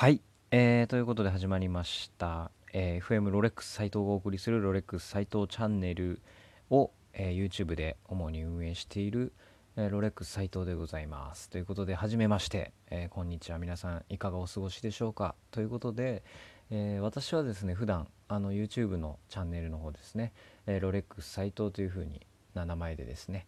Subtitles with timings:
[0.00, 6.22] はい、えー、ということで始まりました、えー、FM ロレックス斎藤がお送りするロレックス斎藤チャンネル
[6.70, 9.34] を、えー、YouTube で主に運営している、
[9.76, 11.50] えー、ロレックス斎藤でございます。
[11.50, 13.58] ということで初めまして、えー、こんにちは。
[13.58, 15.34] 皆さんいかがお過ごしでしょうか。
[15.50, 16.22] ということで、
[16.70, 20.32] えー、私はですね普段あの YouTube のチャンネルの方ですね、
[20.66, 23.46] えー、ロレックス斎藤というふうにな名前でですね、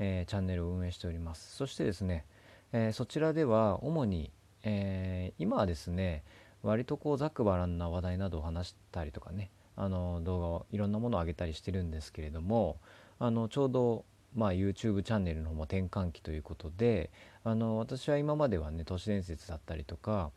[0.00, 1.54] えー、チャンネルを運営しております。
[1.54, 2.24] そしてですね、
[2.72, 4.32] えー、そちらでは主に
[4.64, 6.24] えー、今はですね
[6.62, 12.78] 割とこうざくばらんな話題などを話したりとかねあの動画をいろんなものを上げたりしてるんですけれども
[13.18, 14.04] あのちょうど、
[14.34, 17.10] まあ、YouTube チャンネルの方も転換期ということで
[17.44, 20.30] あの私は今まではね都市伝説だったりとか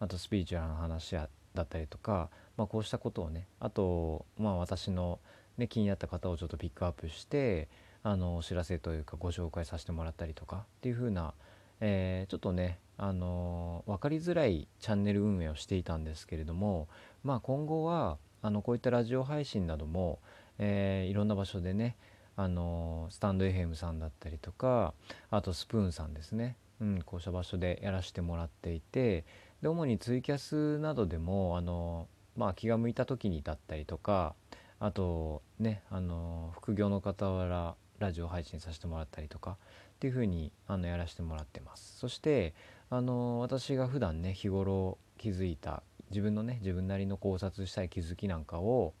[0.00, 1.28] あとスピリチュアルな話だ
[1.60, 5.20] ったりとか、まあ、こうしたことをねあと、まあ、私の、
[5.58, 7.68] ね、気になった方をちょっとピックアップして
[8.02, 11.34] あのお知らせというかご紹介させてもらったりとかっていう風な
[11.80, 16.88] えー、ちょっとね、あのー、分かりづらいチャンネル運営をしていたんですけれども、
[17.22, 20.18] まあ、今後はあのこういったラジオ配信なども、
[20.58, 21.96] えー、いろんな場所でね、
[22.36, 24.92] あのスタンド FM さんだったりとか
[25.30, 29.24] あとスプーンさんですね、うん、こうした場所でやらせてもらっていて
[29.62, 34.34] で主にツイキャスなどでも、あのまあ、気が向いた時にだったりとか
[34.80, 39.56] あとね、あの副業の傍らラジオ配信させてもらったりとかっ
[40.00, 41.96] ていう風にあのやらせてもらってます。
[41.98, 42.52] そして
[42.96, 48.94] あの私が普段ね日頃気づいた自分のね自分なりの考察したい気づきなんかを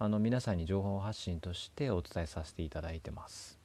[0.00, 3.60] あの皆さんに情報発信としてお伝えさせていただいてます。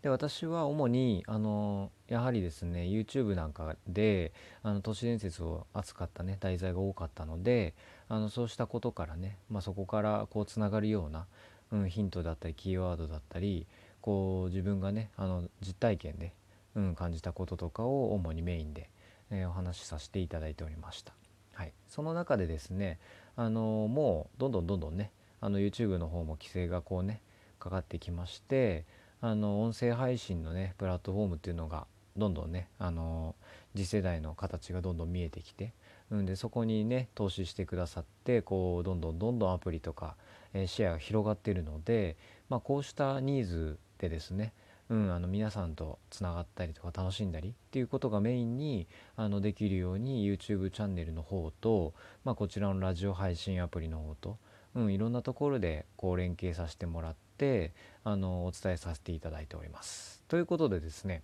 [0.00, 7.74] で私は主にあのやはりですね YouTube なんかであの都市伝説を扱ったね題材が多かったので
[8.08, 11.26] あのそうしたことからね、まあ、そこからこうつながるような、
[11.70, 13.66] うん、ヒントだったりキーワードだったり
[14.00, 16.32] こう自分がねあの実体験で、
[16.74, 18.90] うん、感じたこととかを主にメインで、
[19.30, 21.12] えー、お話しさせていただいておりました。
[21.54, 22.98] はい、その中でですね
[23.36, 27.20] あのもうどんどんどんどんねあの YouTube の方も規制がこうね
[27.58, 28.84] かかってきまして
[29.20, 31.86] あの音声配信のねプラットフォームっていうのが
[32.16, 33.34] どんどんねあの
[33.76, 35.72] 次世代の形がどんどん見えてきて、
[36.10, 40.16] うん、でそこにね投資してくださってこうどんどんどんどんアプリとか、
[40.54, 42.16] えー、シェアが広がっているので、
[42.48, 44.52] まあ、こうしたニーズでですね、
[44.90, 54.38] うん、あの皆さんとつながったりとか楽しんだりっていうことがメインにあのできるように YouTube チャンネルの方と、まあ、こちらのラジオ配信アプリの方と、
[54.74, 60.24] うん、いろんなところでこう連携させてもらってあのお伝えさせていただいております。
[60.26, 61.22] ということでですね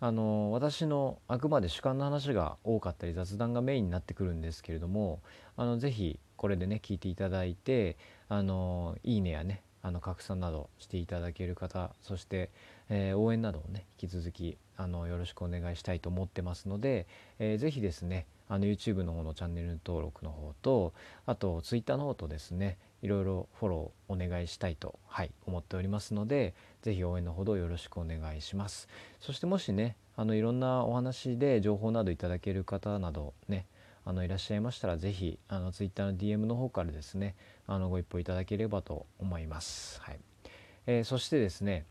[0.00, 5.20] あの私のあくまで主観の話が多かったり雑談がメインになってくるんですけれども
[5.56, 7.96] あのぜひこれでね聞いていただいて
[8.28, 12.50] あのいいねやねあの拡散などしていただける方そして、
[12.88, 17.06] えー、応援などをね引き続きあのよろしくお願いしたいと思ってますので、
[17.38, 20.92] えー、ぜひですねあの YouTube の方のチャンネル登録の方と
[21.26, 28.88] あと Twitter の方とですねいろいろフォローお願いしたいと、はい、思っておりますのでぜひ応援のほどよろしくお願いします。
[29.20, 33.66] そしてもしねあのいろんなお話で情報などいただける方などね
[34.04, 37.36] あのいらっしゃいましたら是非あの Twitter の DM の方からですね
[37.66, 40.00] あのご一報いただければと思います。
[40.00, 40.20] はい
[40.86, 41.86] えー、そしてですね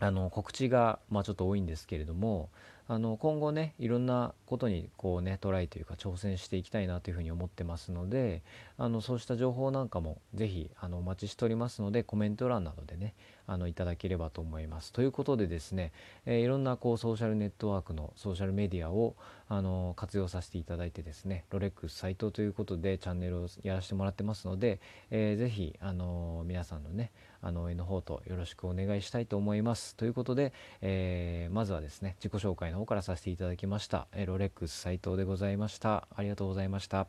[0.00, 2.48] あの告知が、まあ、ちょっと多いんですけれども
[2.92, 8.42] あの今後ねいろんなことにこうねトライというか挑戦していきたいなというふうに思ってますので
[8.78, 13.14] あのそうした情報なんかもぜひあのお待ちしておりますのでコメント欄などでね
[13.46, 14.92] あのいただければと思います。
[14.92, 15.92] ということでですね、
[16.24, 19.14] えー、いろんなこうソーシャルネットワークのソーシャルメディアを
[19.48, 24.80] あの活用させていただいてですねロレックス斎藤ということでチャンネルをやらせてもらってますので、
[25.10, 27.10] えー、ぜひあの皆さんのね
[27.42, 29.96] あの応援の方とよろしくお願いしたいと思います。
[29.96, 30.52] ということで、
[30.82, 34.08] えー、まずはですね自己紹介の方からさせていただきました。
[34.12, 36.08] えロレックス斉藤でございました。
[36.14, 37.06] ありがとうございました。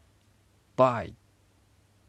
[0.76, 1.21] バイ